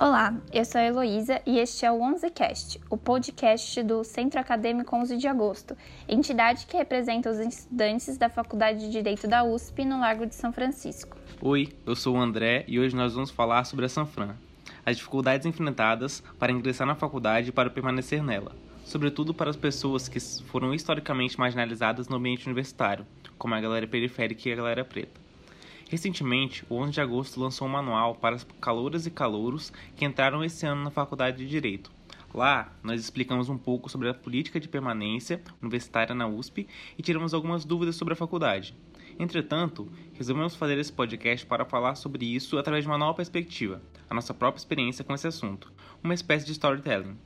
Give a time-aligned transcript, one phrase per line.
[0.00, 4.96] Olá, eu sou a Heloísa e este é o 11cast, o podcast do Centro Acadêmico
[4.96, 5.76] 11 de Agosto,
[6.08, 10.52] entidade que representa os estudantes da Faculdade de Direito da USP no Largo de São
[10.52, 11.16] Francisco.
[11.40, 14.34] Oi, eu sou o André e hoje nós vamos falar sobre a Sanfran,
[14.84, 18.52] as dificuldades enfrentadas para ingressar na faculdade e para permanecer nela,
[18.84, 23.06] sobretudo para as pessoas que foram historicamente marginalizadas no ambiente universitário,
[23.38, 25.21] como a galera periférica e a galera preta.
[25.92, 30.42] Recentemente, o 11 de agosto lançou um manual para as calouras e calouros que entraram
[30.42, 31.92] esse ano na Faculdade de Direito.
[32.32, 37.34] Lá, nós explicamos um pouco sobre a política de permanência universitária na USP e tiramos
[37.34, 38.74] algumas dúvidas sobre a faculdade.
[39.18, 44.14] Entretanto, resolvemos fazer esse podcast para falar sobre isso através de uma nova perspectiva, a
[44.14, 45.70] nossa própria experiência com esse assunto,
[46.02, 47.18] uma espécie de storytelling.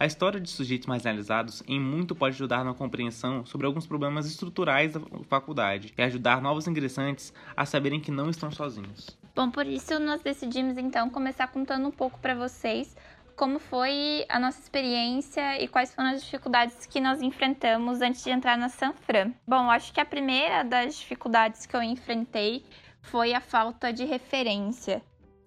[0.00, 4.92] A história de sujeitos marginalizados em muito pode ajudar na compreensão sobre alguns problemas estruturais
[4.92, 9.18] da faculdade e ajudar novos ingressantes a saberem que não estão sozinhos.
[9.34, 12.96] Bom, por isso nós decidimos então começar contando um pouco para vocês
[13.34, 18.30] como foi a nossa experiência e quais foram as dificuldades que nós enfrentamos antes de
[18.30, 19.32] entrar na Sanfran.
[19.46, 22.64] Bom, acho que a primeira das dificuldades que eu enfrentei
[23.00, 25.02] foi a falta de referência.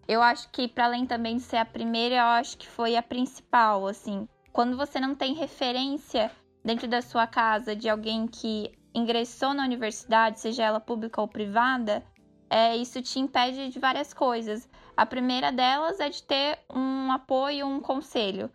[0.08, 3.04] Eu acho que, para além também de ser a primeira, eu acho que foi a
[3.04, 4.28] principal, assim.
[4.52, 6.32] Quando você não tem referência
[6.64, 12.04] dentro da sua casa de alguém que ingressou na universidade, seja ela pública ou privada,
[12.50, 14.70] é, isso te impede de várias coisas.
[14.96, 18.52] A primeira delas é de ter um apoio, um conselho.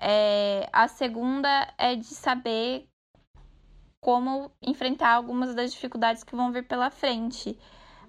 [0.00, 2.88] É, a segunda é de saber
[4.00, 7.56] como enfrentar algumas das dificuldades que vão vir pela frente.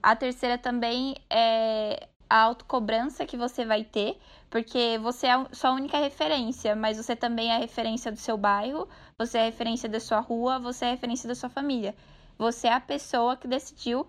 [0.01, 5.97] A terceira também é a autocobrança que você vai ter, porque você é sua única
[5.97, 9.99] referência, mas você também é a referência do seu bairro, você é a referência da
[9.99, 11.95] sua rua, você é a referência da sua família.
[12.37, 14.07] Você é a pessoa que decidiu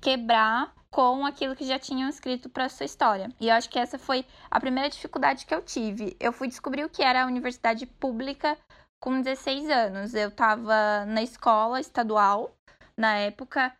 [0.00, 3.28] quebrar com aquilo que já tinham escrito para sua história.
[3.40, 6.16] E eu acho que essa foi a primeira dificuldade que eu tive.
[6.20, 8.56] Eu fui descobrir o que era a universidade pública
[9.00, 10.14] com 16 anos.
[10.14, 12.54] Eu estava na escola estadual
[12.96, 13.74] na época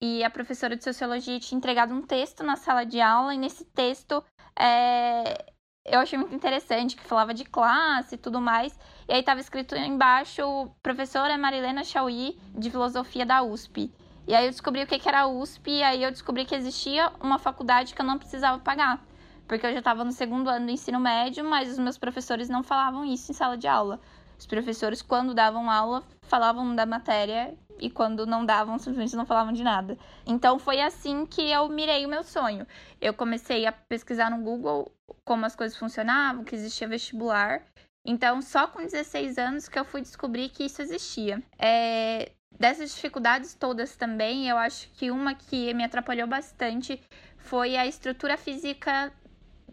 [0.00, 3.64] e a professora de sociologia tinha entregado um texto na sala de aula, e nesse
[3.64, 4.22] texto
[4.58, 5.52] é,
[5.84, 8.76] eu achei muito interessante, que falava de classe e tudo mais.
[9.08, 10.42] E aí estava escrito embaixo,
[10.82, 13.92] professora Marilena Chauí, de filosofia da USP.
[14.26, 16.54] E aí eu descobri o que, que era a USP, e aí eu descobri que
[16.54, 19.00] existia uma faculdade que eu não precisava pagar.
[19.46, 22.64] Porque eu já estava no segundo ano do ensino médio, mas os meus professores não
[22.64, 24.00] falavam isso em sala de aula.
[24.36, 29.52] Os professores, quando davam aula, falavam da matéria e quando não davam, simplesmente não falavam
[29.52, 29.98] de nada.
[30.26, 32.66] Então foi assim que eu mirei o meu sonho.
[33.00, 34.92] Eu comecei a pesquisar no Google
[35.24, 37.62] como as coisas funcionavam, que existia vestibular.
[38.04, 41.42] Então, só com 16 anos que eu fui descobrir que isso existia.
[41.58, 47.00] É, dessas dificuldades todas também, eu acho que uma que me atrapalhou bastante
[47.36, 49.12] foi a estrutura física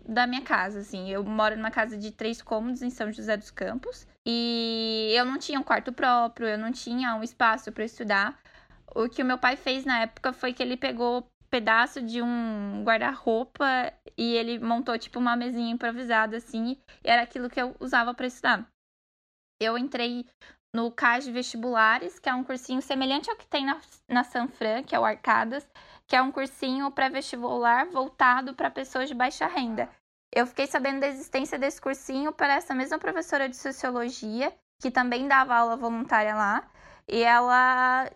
[0.07, 1.09] da minha casa, assim.
[1.09, 4.07] Eu moro numa casa de três cômodos em São José dos Campos.
[4.25, 8.39] E eu não tinha um quarto próprio, eu não tinha um espaço para estudar.
[8.95, 12.83] O que o meu pai fez na época foi que ele pegou pedaço de um
[12.83, 18.11] guarda-roupa e ele montou tipo uma mesinha improvisada assim, e era aquilo que eu usava
[18.11, 18.67] para estudar.
[19.61, 20.25] Eu entrei
[20.75, 24.81] no CAS de vestibulares, que é um cursinho semelhante ao que tem na, na Sanfran,
[24.81, 25.67] que é o Arcadas,
[26.07, 29.89] que é um cursinho pré-vestibular voltado para pessoas de baixa renda.
[30.31, 35.27] Eu fiquei sabendo da existência desse cursinho para essa mesma professora de sociologia, que também
[35.27, 36.67] dava aula voluntária lá,
[37.07, 38.09] e ela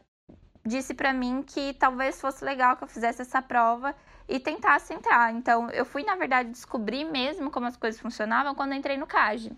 [0.65, 3.95] disse para mim que talvez fosse legal que eu fizesse essa prova
[4.27, 5.33] e tentasse entrar.
[5.33, 9.55] Então, eu fui, na verdade, descobrir mesmo como as coisas funcionavam quando entrei no CAGE.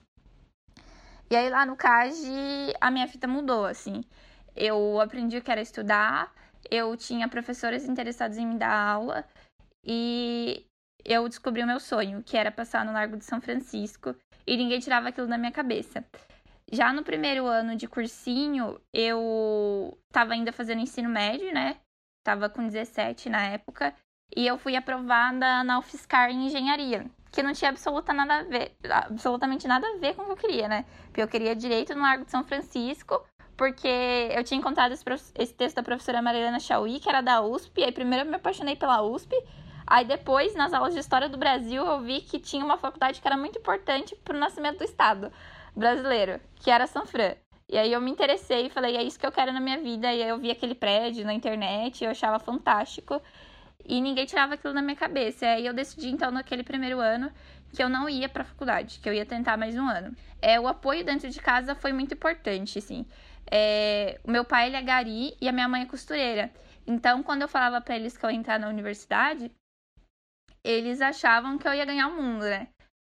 [1.31, 4.03] E aí, lá no CAGE, a minha fita mudou, assim.
[4.55, 6.31] Eu aprendi o que era estudar,
[6.69, 9.25] eu tinha professores interessados em me dar aula,
[9.85, 10.65] e
[11.05, 14.15] eu descobri o meu sonho, que era passar no Largo de São Francisco,
[14.45, 16.03] e ninguém tirava aquilo da minha cabeça.
[16.71, 21.77] Já no primeiro ano de cursinho, eu estava ainda fazendo ensino médio, né?
[22.23, 23.93] Tava com 17 na época,
[24.35, 29.67] e eu fui aprovada na UFSCar em engenharia, que não tinha absoluta nada ver, absolutamente
[29.67, 30.85] nada a ver com o que eu queria, né?
[31.05, 33.25] Porque eu queria direito no Largo de São Francisco,
[33.59, 35.03] porque eu tinha encontrado esse,
[35.37, 38.77] esse texto da professora Marilena Chauí, que era da USP, aí primeiro eu me apaixonei
[38.77, 39.35] pela USP,
[39.85, 43.27] Aí depois, nas aulas de História do Brasil, eu vi que tinha uma faculdade que
[43.27, 45.31] era muito importante para o nascimento do Estado
[45.75, 47.33] brasileiro, que era São Fran.
[47.67, 50.13] E aí eu me interessei e falei, é isso que eu quero na minha vida.
[50.13, 53.19] E aí eu vi aquele prédio na internet, eu achava fantástico.
[53.83, 55.43] E ninguém tirava aquilo da minha cabeça.
[55.45, 57.31] E aí eu decidi, então, naquele primeiro ano,
[57.73, 60.15] que eu não ia para a faculdade, que eu ia tentar mais um ano.
[60.39, 63.07] É, o apoio dentro de casa foi muito importante, assim.
[63.51, 66.51] É, o meu pai, ele é gari e a minha mãe é costureira.
[66.85, 69.51] Então, quando eu falava para eles que eu ia entrar na universidade,
[70.63, 72.67] eles achavam que eu ia ganhar o mundo, né?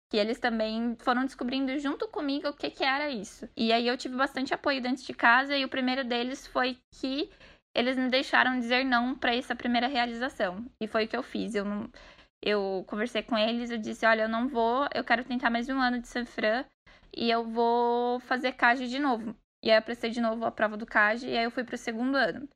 [0.09, 3.47] que eles também foram descobrindo junto comigo o que, que era isso.
[3.55, 7.29] E aí eu tive bastante apoio dentro de casa e o primeiro deles foi que
[7.75, 10.65] eles me deixaram dizer não para essa primeira realização.
[10.81, 11.53] E foi o que eu fiz.
[11.53, 11.89] Eu não
[12.41, 15.77] eu conversei com eles, eu disse, olha, eu não vou, eu quero tentar mais um
[15.77, 16.63] ano de Sanfran
[17.13, 19.35] e eu vou fazer CAGE de novo.
[19.63, 21.77] E aí eu prestei de novo a prova do CAGE e aí eu fui pro
[21.77, 22.47] segundo ano.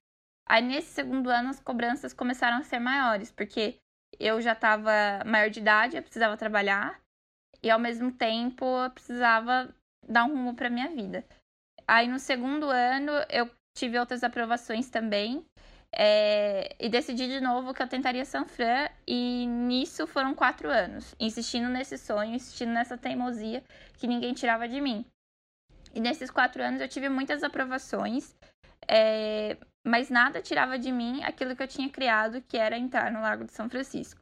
[0.47, 3.77] Aí nesse segundo ano as cobranças começaram a ser maiores, porque
[4.19, 4.91] eu já estava
[5.25, 6.99] maior de idade, eu precisava trabalhar
[7.61, 9.73] e ao mesmo tempo eu precisava
[10.07, 11.25] dar um rumo para minha vida.
[11.87, 15.45] Aí no segundo ano eu tive outras aprovações também
[15.95, 21.69] é, e decidi de novo que eu tentaria Sanfran e nisso foram quatro anos, insistindo
[21.69, 23.63] nesse sonho, insistindo nessa teimosia
[23.97, 25.05] que ninguém tirava de mim.
[25.93, 28.35] E nesses quatro anos eu tive muitas aprovações,
[28.87, 33.21] é, mas nada tirava de mim aquilo que eu tinha criado, que era entrar no
[33.21, 34.21] Lago de São Francisco.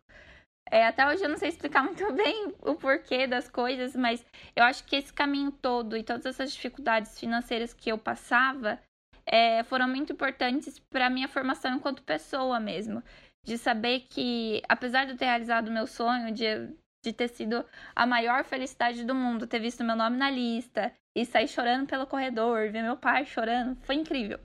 [0.70, 4.26] É, até hoje eu não sei explicar muito bem o porquê das coisas, mas
[4.56, 8.80] eu acho que esse caminho todo e todas essas dificuldades financeiras que eu passava
[9.26, 13.04] é, foram muito importantes para minha formação enquanto pessoa mesmo.
[13.44, 16.70] De saber que, apesar de eu ter realizado o meu sonho, de,
[17.04, 17.66] de ter sido
[17.96, 22.08] a maior felicidade do mundo, ter visto meu nome na lista e sair chorando pelo
[22.08, 24.40] corredor, ver meu pai chorando, foi incrível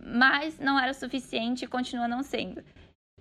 [0.00, 2.62] mas não era suficiente e continua não sendo.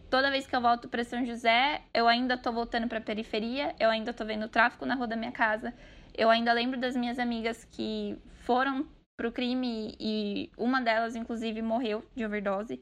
[0.09, 3.75] Toda vez que eu volto para São José, eu ainda tô voltando para a periferia,
[3.79, 5.73] eu ainda tô vendo tráfico na rua da minha casa,
[6.15, 12.05] eu ainda lembro das minhas amigas que foram pro crime e uma delas, inclusive, morreu
[12.15, 12.81] de overdose.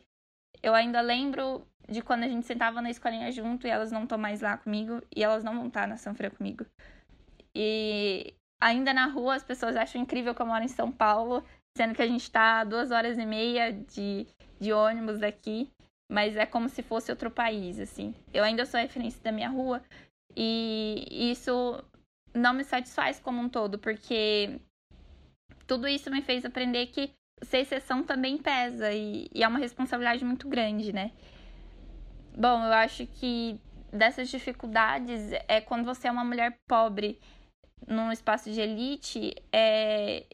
[0.62, 4.18] Eu ainda lembro de quando a gente sentava na escolinha junto e elas não estão
[4.18, 6.66] mais lá comigo e elas não vão estar na São Fran comigo.
[7.56, 11.44] E ainda na rua as pessoas acham incrível que eu moro em São Paulo
[11.76, 14.28] sendo que a gente está duas horas e meia de,
[14.60, 15.70] de ônibus daqui,
[16.12, 18.14] mas é como se fosse outro país, assim.
[18.34, 19.82] Eu ainda sou referência da minha rua
[20.36, 21.84] e isso
[22.34, 24.60] não me satisfaz como um todo, porque
[25.66, 30.24] tudo isso me fez aprender que ser exceção também pesa e, e é uma responsabilidade
[30.24, 31.12] muito grande, né?
[32.36, 33.60] Bom, eu acho que
[33.92, 37.20] dessas dificuldades é quando você é uma mulher pobre
[37.88, 40.26] num espaço de elite, é,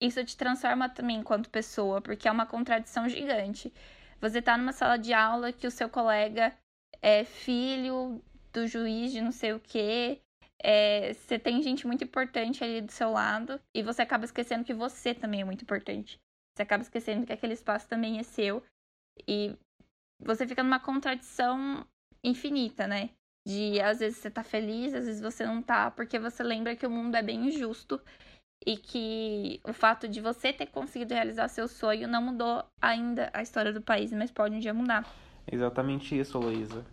[0.00, 3.72] isso te transforma também enquanto pessoa, porque é uma contradição gigante.
[4.20, 6.56] Você tá numa sala de aula que o seu colega
[7.02, 8.22] é filho
[8.52, 10.20] do juiz de não sei o quê,
[10.62, 14.72] é, você tem gente muito importante ali do seu lado e você acaba esquecendo que
[14.72, 16.20] você também é muito importante.
[16.54, 18.62] Você acaba esquecendo que aquele espaço também é seu
[19.26, 19.56] e
[20.24, 21.86] você fica numa contradição
[22.24, 23.10] infinita, né?
[23.46, 26.86] De às vezes você tá feliz, às vezes você não tá, porque você lembra que
[26.86, 28.00] o mundo é bem injusto
[28.64, 33.42] e que o fato de você ter conseguido realizar seu sonho não mudou ainda a
[33.42, 35.04] história do país, mas pode um dia mudar.
[35.50, 36.84] Exatamente isso, Luísa.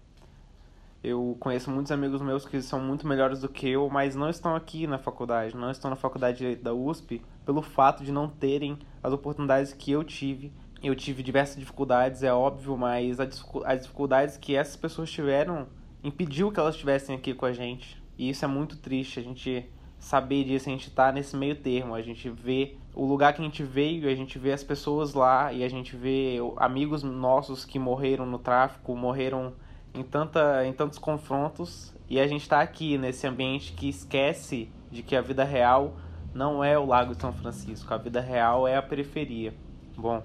[1.01, 4.53] Eu conheço muitos amigos meus que são muito melhores do que eu, mas não estão
[4.53, 9.13] aqui na faculdade, não estão na faculdade da USP, pelo fato de não terem as
[9.13, 10.51] oportunidades que eu tive.
[10.81, 15.67] Eu tive diversas dificuldades, é óbvio, mas as dificuldades que essas pessoas tiveram
[16.03, 18.01] impediu que elas estivessem aqui com a gente.
[18.17, 19.19] E isso é muito triste.
[19.19, 23.33] A gente saber disso, a gente tá nesse meio termo, a gente vê o lugar
[23.33, 27.03] que a gente veio, a gente vê as pessoas lá e a gente vê amigos
[27.03, 29.53] nossos que morreram no tráfico, morreram
[29.93, 35.03] em, tanta, em tantos confrontos e a gente está aqui nesse ambiente que esquece de
[35.03, 35.97] que a vida real
[36.33, 39.53] não é o Lago de São Francisco, a vida real é a periferia.
[39.97, 40.23] Bom,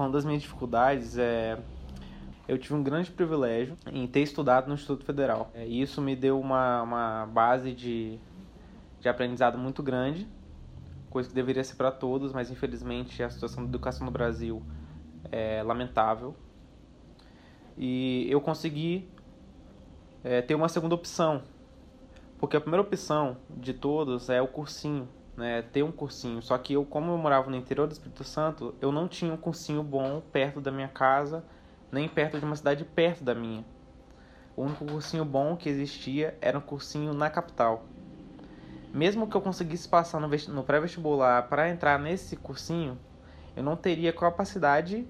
[0.00, 1.58] falando das minhas dificuldades, é,
[2.48, 5.50] eu tive um grande privilégio em ter estudado no Instituto Federal.
[5.52, 8.18] É, isso me deu uma, uma base de
[8.98, 10.26] de aprendizado muito grande,
[11.10, 14.62] coisa que deveria ser para todos, mas infelizmente a situação da educação no Brasil
[15.30, 16.34] é lamentável.
[17.76, 19.06] E eu consegui
[20.24, 21.42] é, ter uma segunda opção,
[22.38, 25.06] porque a primeira opção de todos é o cursinho,
[25.40, 26.40] né, ter um cursinho.
[26.40, 29.36] Só que eu, como eu morava no interior do Espírito Santo, eu não tinha um
[29.36, 31.44] cursinho bom perto da minha casa,
[31.90, 33.64] nem perto de uma cidade perto da minha.
[34.56, 37.84] O único cursinho bom que existia era um cursinho na capital
[38.92, 42.98] mesmo que eu conseguisse passar no, no pré-vestibular para entrar nesse cursinho,
[43.54, 45.06] eu não teria capacidade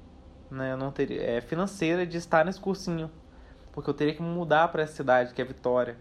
[0.50, 3.10] né, não teria, é, financeira de estar nesse cursinho.
[3.72, 5.96] Porque eu teria que mudar para essa cidade, que é Vitória.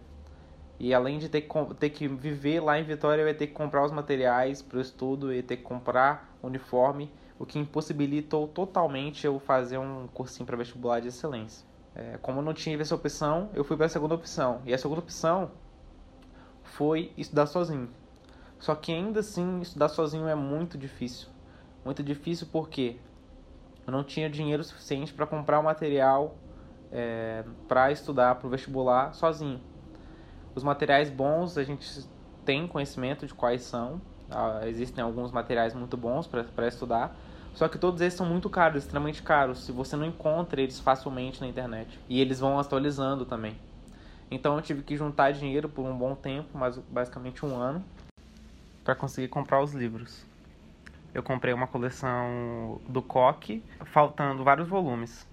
[0.79, 3.83] E além de ter que, ter que viver lá em Vitória, ia ter que comprar
[3.83, 9.39] os materiais para o estudo, ia ter que comprar uniforme, o que impossibilitou totalmente eu
[9.39, 11.67] fazer um cursinho para vestibular de excelência.
[11.93, 14.61] É, como eu não tinha essa opção, eu fui para a segunda opção.
[14.65, 15.51] E a segunda opção
[16.63, 17.89] foi estudar sozinho.
[18.57, 21.27] Só que ainda assim, estudar sozinho é muito difícil.
[21.83, 22.97] Muito difícil porque
[23.85, 26.35] eu não tinha dinheiro suficiente para comprar o material
[26.91, 29.61] é, para estudar para o vestibular sozinho.
[30.59, 32.05] Os materiais bons a gente
[32.43, 34.01] tem conhecimento de quais são.
[34.29, 37.15] Uh, existem alguns materiais muito bons para estudar.
[37.53, 39.63] Só que todos eles são muito caros, extremamente caros.
[39.63, 41.97] Se você não encontra eles facilmente na internet.
[42.09, 43.55] E eles vão atualizando também.
[44.29, 47.81] Então eu tive que juntar dinheiro por um bom tempo, mas basicamente um ano,
[48.83, 50.25] para conseguir comprar os livros.
[51.13, 55.25] Eu comprei uma coleção do Coque, faltando vários volumes.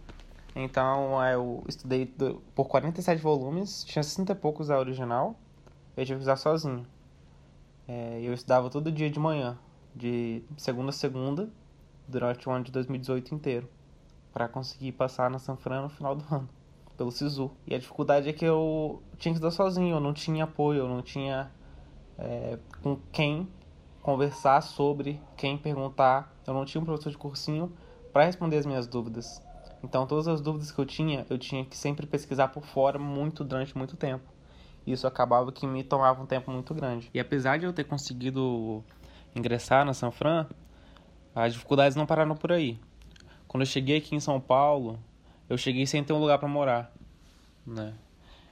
[0.59, 2.07] Então eu estudei
[2.55, 5.37] por 47 volumes, tinha 60 e poucos a original,
[5.95, 6.87] eu tive que usar sozinho.
[7.87, 9.59] É, eu estudava todo dia de manhã,
[9.95, 11.51] de segunda a segunda,
[12.09, 13.69] durante o ano de 2018 inteiro,
[14.33, 16.49] para conseguir passar na San Fran no final do ano,
[16.97, 17.51] pelo SISU.
[17.67, 20.89] E a dificuldade é que eu tinha que estudar sozinho, eu não tinha apoio, eu
[20.89, 21.51] não tinha
[22.17, 23.47] é, com quem
[24.01, 27.71] conversar sobre, quem perguntar, eu não tinha um professor de cursinho
[28.11, 29.43] para responder as minhas dúvidas.
[29.87, 33.45] Então, todas as dúvidas que eu tinha, eu tinha que sempre pesquisar por fora muito
[33.45, 34.25] durante muito tempo.
[34.85, 37.09] Isso acabava que me tomava um tempo muito grande.
[37.14, 38.83] E apesar de eu ter conseguido
[39.33, 40.45] ingressar na San Fran,
[41.33, 42.81] as dificuldades não pararam por aí.
[43.47, 44.99] Quando eu cheguei aqui em São Paulo,
[45.49, 46.93] eu cheguei sem ter um lugar para morar,
[47.64, 47.95] né?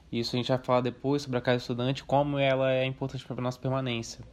[0.09, 3.41] Isso a gente vai falar depois sobre a casa estudante, como ela é importante para
[3.41, 4.23] nossa permanência.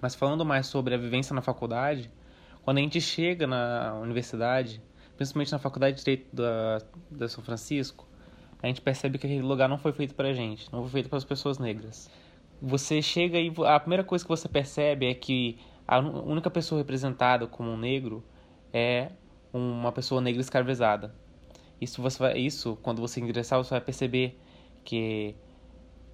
[0.00, 2.08] Mas falando mais sobre a vivência na faculdade,
[2.62, 4.80] quando a gente chega na universidade,
[5.18, 8.06] principalmente na Faculdade de Direito da, da São Francisco,
[8.62, 11.08] a gente percebe que aquele lugar não foi feito para a gente, não foi feito
[11.08, 12.08] para as pessoas negras.
[12.62, 17.48] Você chega e a primeira coisa que você percebe é que a única pessoa representada
[17.48, 18.24] como um negro
[18.72, 19.10] é
[19.52, 21.12] uma pessoa negra escravizada.
[21.80, 24.38] Isso você vai, isso quando você ingressar você vai perceber
[24.84, 25.34] que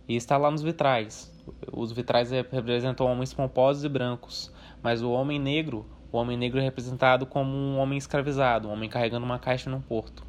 [0.08, 1.30] está lá nos vitrais.
[1.70, 4.50] Os vitrais representam homens pomposos e brancos,
[4.82, 8.88] mas o homem negro o homem negro é representado como um homem escravizado, um homem
[8.88, 10.24] carregando uma caixa num porto.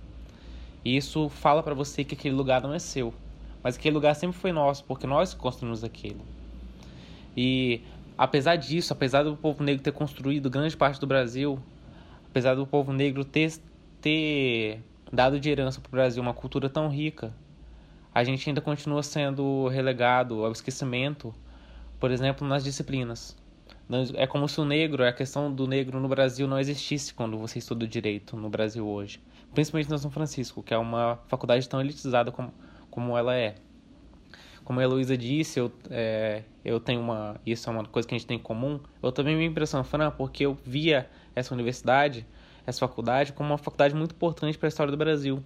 [0.84, 3.14] E isso fala para você que aquele lugar não é seu,
[3.62, 6.22] mas aquele lugar sempre foi nosso, porque nós construímos aquilo.
[7.38, 7.82] E
[8.18, 11.60] apesar disso, apesar do povo negro ter construído grande parte do Brasil,
[12.32, 13.54] apesar do povo negro ter,
[14.02, 14.82] ter
[15.14, 17.32] dado de herança para o Brasil uma cultura tão rica,
[18.12, 21.32] a gente ainda continua sendo relegado ao esquecimento,
[22.00, 23.38] por exemplo, nas disciplinas.
[24.16, 27.60] É como se o negro, a questão do negro no Brasil não existisse quando você
[27.60, 29.22] estuda direito no Brasil hoje.
[29.54, 32.52] Principalmente na São Francisco, que é uma faculdade tão elitizada como,
[32.90, 33.56] como ela é.
[34.64, 37.40] Como a Heloísa disse, eu, é, eu tenho uma.
[37.46, 38.80] Isso é uma coisa que a gente tem em comum.
[39.04, 39.86] Eu também me impressiono,
[40.18, 42.26] porque eu via essa universidade,
[42.66, 45.44] essa faculdade, como uma faculdade muito importante para a história do Brasil.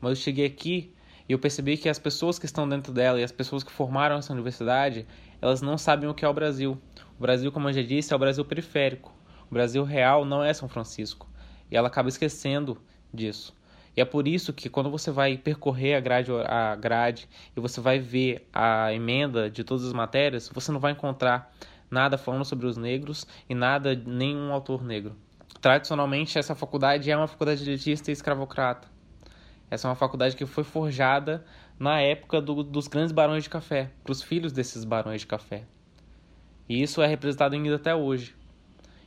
[0.00, 0.94] Mas eu cheguei aqui
[1.28, 4.16] e eu percebi que as pessoas que estão dentro dela e as pessoas que formaram
[4.16, 5.06] essa universidade,
[5.40, 6.78] elas não sabem o que é o Brasil.
[7.18, 9.14] O Brasil, como eu já disse, é o Brasil periférico.
[9.50, 11.28] O Brasil real não é São Francisco.
[11.70, 12.78] E ela acaba esquecendo
[13.12, 13.54] disso.
[13.96, 17.80] E é por isso que quando você vai percorrer a grade, a grade e você
[17.80, 21.54] vai ver a emenda de todas as matérias, você não vai encontrar
[21.88, 25.14] nada falando sobre os negros e nada, nenhum autor negro.
[25.60, 28.88] Tradicionalmente, essa faculdade é uma faculdade elitista e escravocrata.
[29.70, 31.44] Essa é uma faculdade que foi forjada
[31.78, 35.64] na época do, dos grandes barões de café, para os filhos desses barões de café.
[36.68, 38.34] E isso é representado ainda até hoje.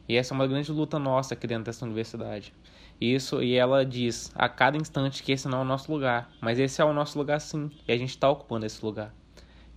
[0.07, 2.53] E essa é uma grande luta nossa aqui dentro dessa universidade.
[2.99, 6.57] Isso, e ela diz a cada instante que esse não é o nosso lugar, mas
[6.57, 9.13] esse é o nosso lugar sim, e a gente está ocupando esse lugar.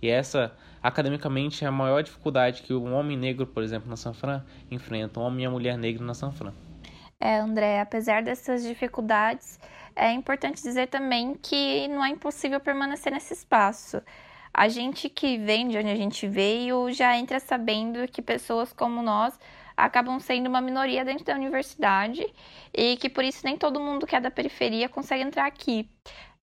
[0.01, 4.13] E essa, academicamente, é a maior dificuldade que um homem negro, por exemplo, na San
[4.13, 6.53] Fran, enfrenta, um homem e uma mulher negra na San Fran.
[7.19, 9.59] É, André, apesar dessas dificuldades,
[9.95, 14.01] é importante dizer também que não é impossível permanecer nesse espaço.
[14.53, 19.01] A gente que vem de onde a gente veio já entra sabendo que pessoas como
[19.01, 19.39] nós
[19.75, 22.25] acabam sendo uma minoria dentro da universidade
[22.73, 25.89] e que por isso nem todo mundo que é da periferia consegue entrar aqui.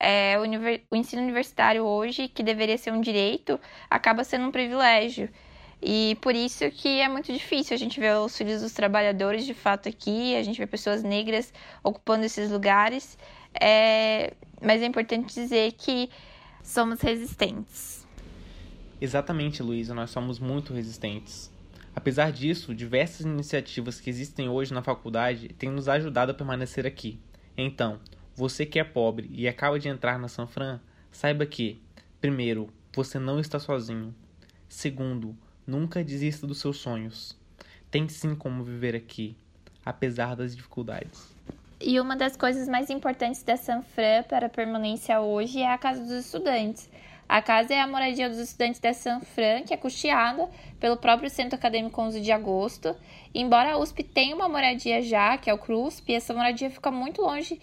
[0.01, 0.43] É, o,
[0.91, 3.61] o ensino universitário hoje, que deveria ser um direito,
[3.91, 5.29] acaba sendo um privilégio.
[5.81, 9.55] E por isso que é muito difícil a gente ver os filhos dos trabalhadores de
[9.55, 11.53] fato aqui, a gente vê pessoas negras
[11.85, 13.17] ocupando esses lugares.
[13.61, 14.33] É...
[14.61, 16.11] Mas é importante dizer que
[16.63, 17.98] somos resistentes.
[19.01, 21.51] Exatamente, Luísa, nós somos muito resistentes.
[21.95, 27.19] Apesar disso, diversas iniciativas que existem hoje na faculdade têm nos ajudado a permanecer aqui.
[27.57, 28.01] Então,
[28.35, 31.81] você que é pobre e acaba de entrar na Sanfran, saiba que,
[32.21, 34.15] primeiro, você não está sozinho.
[34.69, 35.37] Segundo,
[35.69, 37.37] Nunca desista dos seus sonhos.
[37.91, 39.37] Tem sim como viver aqui,
[39.85, 41.37] apesar das dificuldades.
[41.79, 46.01] E uma das coisas mais importantes da Sanfran para a permanência hoje é a Casa
[46.01, 46.89] dos Estudantes.
[47.29, 50.49] A casa é a moradia dos estudantes da Sanfran, que é custeada
[50.81, 52.97] pelo próprio Centro Acadêmico 11 de Agosto.
[53.35, 57.21] embora a USP tenha uma moradia já, que é o CRUSP, essa moradia fica muito
[57.21, 57.61] longe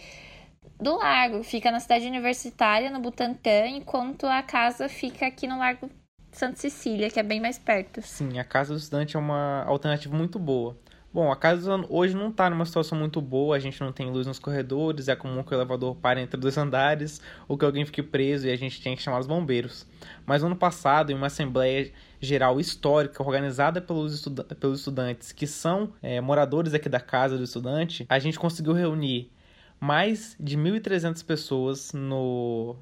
[0.79, 5.89] do largo, fica na cidade universitária, no Butantã, enquanto a casa fica aqui no Largo
[6.31, 8.01] Santa Cecília, que é bem mais perto.
[8.01, 10.77] Sim, a casa do estudante é uma alternativa muito boa.
[11.15, 14.27] Bom, a casa hoje não está numa situação muito boa, a gente não tem luz
[14.27, 18.03] nos corredores, é comum que o elevador pare entre dois andares, ou que alguém fique
[18.03, 19.87] preso e a gente tenha que chamar os bombeiros.
[20.25, 25.93] Mas ano passado, em uma assembleia geral histórica organizada pelos, estuda pelos estudantes que são
[26.03, 29.31] é, moradores aqui da casa do estudante, a gente conseguiu reunir
[29.79, 32.75] mais de 1.300 pessoas no,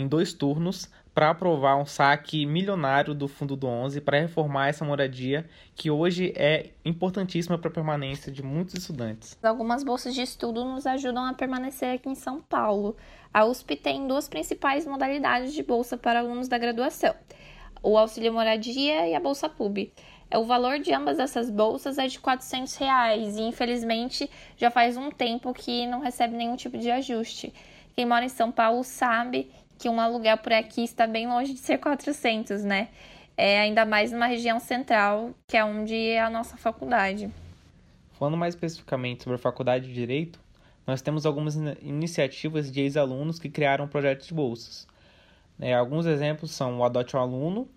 [0.00, 4.84] em dois turnos para aprovar um saque milionário do Fundo do 11 para reformar essa
[4.84, 9.38] moradia que hoje é importantíssima para a permanência de muitos estudantes.
[9.42, 12.96] Algumas bolsas de estudo nos ajudam a permanecer aqui em São Paulo.
[13.32, 17.14] A USP tem duas principais modalidades de bolsa para alunos da graduação:
[17.82, 19.92] o auxílio moradia e a bolsa PUB.
[20.34, 25.10] O valor de ambas essas bolsas é de 400 reais e infelizmente já faz um
[25.10, 27.54] tempo que não recebe nenhum tipo de ajuste.
[27.94, 31.60] Quem mora em São Paulo sabe que um aluguel por aqui está bem longe de
[31.60, 32.88] ser 400, né?
[33.36, 37.30] É ainda mais numa região central, que é onde é a nossa faculdade.
[38.18, 40.40] Falando mais especificamente sobre a Faculdade de Direito,
[40.86, 44.86] nós temos algumas iniciativas de ex-alunos que criaram projetos de bolsas.
[45.60, 47.68] É, alguns exemplos são o Adote um Aluno,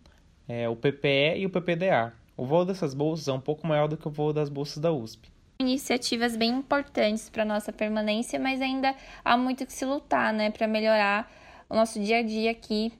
[0.48, 2.14] é, o PPE e o PPDA.
[2.38, 4.92] O voo dessas bolsas é um pouco maior do que o voo das bolsas da
[4.94, 5.30] USP.
[5.60, 10.68] Iniciativas bem importantes para nossa permanência, mas ainda há muito que se lutar, né, para
[10.68, 11.30] melhorar
[11.70, 12.92] o nosso dia a dia aqui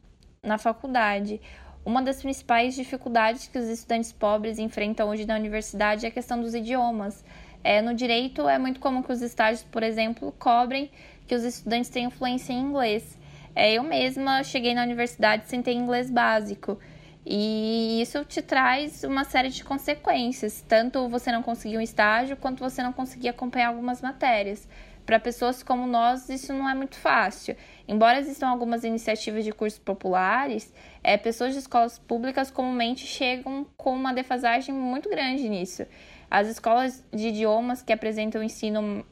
[0.44, 1.42] na faculdade.
[1.84, 6.40] Uma das principais dificuldades que os estudantes pobres enfrentam hoje na universidade é a questão
[6.40, 7.26] dos idiomas.
[7.64, 10.92] É, no direito, é muito comum que os estágios, por exemplo, cobrem
[11.26, 13.18] que os estudantes tenham fluência em inglês.
[13.56, 16.78] É, eu mesma cheguei na universidade sem ter inglês básico.
[17.26, 20.64] E isso te traz uma série de consequências.
[20.68, 24.68] Tanto você não conseguir um estágio, quanto você não conseguir acompanhar algumas matérias.
[25.06, 27.56] Para pessoas como nós, isso não é muito fácil.
[27.90, 30.72] Embora existam algumas iniciativas de cursos populares,
[31.04, 35.88] é, pessoas de escolas públicas comumente chegam com uma defasagem muito grande nisso.
[36.30, 39.04] As escolas de idiomas que apresentam ensino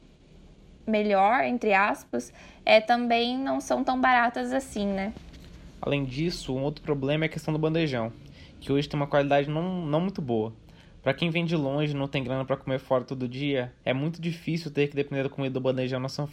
[0.86, 2.32] melhor, entre aspas,
[2.64, 5.12] é, também não são tão baratas assim, né?
[5.82, 8.12] Além disso, um outro problema é a questão do bandejão,
[8.60, 10.52] que hoje tem uma qualidade não, não muito boa.
[11.02, 13.92] Para quem vem de longe e não tem grana para comer fora todo dia, é
[13.92, 16.28] muito difícil ter que depender da comida do bandejão na São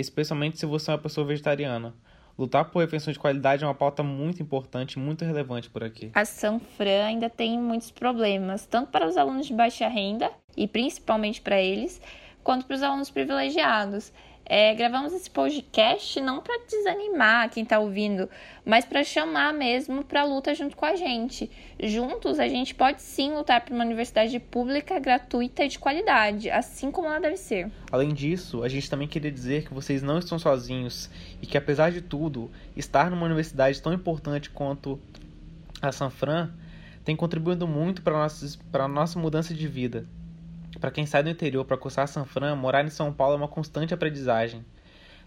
[0.00, 1.94] especialmente se você é uma pessoa vegetariana.
[2.38, 6.12] Lutar por refeições de qualidade é uma pauta muito importante muito relevante por aqui.
[6.14, 10.68] A São Fran ainda tem muitos problemas, tanto para os alunos de baixa renda, e
[10.68, 12.00] principalmente para eles,
[12.44, 14.12] quanto para os alunos privilegiados.
[14.50, 18.30] É, gravamos esse podcast não para desanimar quem está ouvindo,
[18.64, 21.50] mas para chamar mesmo para luta junto com a gente.
[21.78, 26.90] Juntos, a gente pode sim lutar por uma universidade pública, gratuita e de qualidade, assim
[26.90, 27.70] como ela deve ser.
[27.92, 31.10] Além disso, a gente também queria dizer que vocês não estão sozinhos
[31.42, 34.98] e que, apesar de tudo, estar numa universidade tão importante quanto
[35.82, 36.50] a Sanfran
[37.04, 38.26] tem contribuído muito para
[38.84, 40.06] a nossa mudança de vida.
[40.80, 43.48] Para quem sai do interior para cursar São Fran, morar em São Paulo é uma
[43.48, 44.64] constante aprendizagem.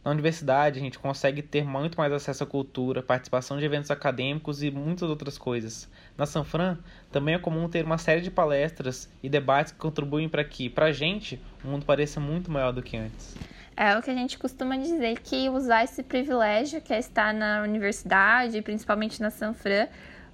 [0.04, 4.64] Na universidade, a gente consegue ter muito mais acesso à cultura, participação de eventos acadêmicos
[4.64, 5.88] e muitas outras coisas.
[6.18, 6.78] Na Sanfran,
[7.12, 10.88] também é comum ter uma série de palestras e debates que contribuem para que, para
[10.88, 13.36] a gente, o mundo pareça muito maior do que antes.
[13.78, 17.62] É o que a gente costuma dizer que usar esse privilégio que é estar na
[17.62, 19.88] universidade, principalmente na Sanfran,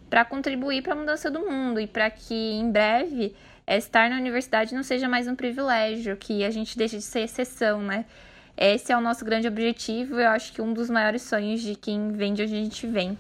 [0.10, 3.36] para contribuir para a mudança do mundo e para que em breve
[3.68, 7.20] é, estar na universidade não seja mais um privilégio, que a gente deixe de ser
[7.20, 8.06] exceção, né?
[8.56, 12.14] Esse é o nosso grande objetivo, eu acho que um dos maiores sonhos de quem
[12.14, 13.18] vem de onde a gente vem.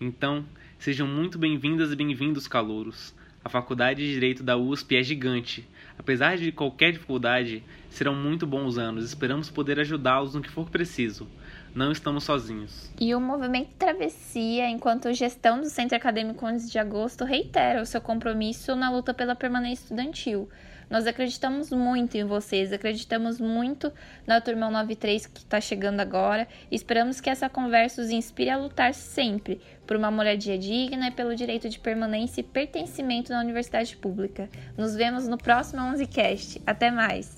[0.00, 0.46] Então,
[0.78, 3.12] sejam muito bem-vindas e bem-vindos, calouros.
[3.44, 5.68] A Faculdade de Direito da USP é gigante.
[5.98, 9.04] Apesar de qualquer dificuldade, serão muito bons anos.
[9.04, 11.26] Esperamos poder ajudá-los no que for preciso
[11.74, 12.90] não estamos sozinhos.
[13.00, 18.00] E o movimento Travessia, enquanto gestão do Centro Acadêmico 11 de Agosto, reitera o seu
[18.00, 20.48] compromisso na luta pela permanência estudantil.
[20.90, 23.92] Nós acreditamos muito em vocês, acreditamos muito
[24.26, 28.94] na Turma 93 que está chegando agora esperamos que essa conversa os inspire a lutar
[28.94, 34.48] sempre por uma moradia digna e pelo direito de permanência e pertencimento na universidade pública.
[34.76, 36.60] Nos vemos no próximo 11cast.
[36.66, 37.37] Até mais!